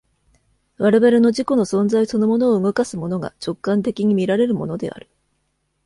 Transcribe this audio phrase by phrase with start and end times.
[0.79, 5.11] 我々の自己の存在そのものを動かすものが、直観的に見られるものである。